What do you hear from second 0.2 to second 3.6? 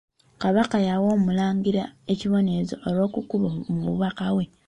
Kabaka yawa Omulangira ekibonerezo olw'okukuba